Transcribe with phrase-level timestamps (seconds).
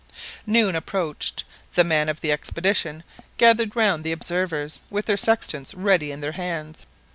[0.47, 1.43] Noon approached.
[1.75, 3.03] The men of the expedition
[3.37, 6.87] gathered round the observers with their sextants ready in their hands.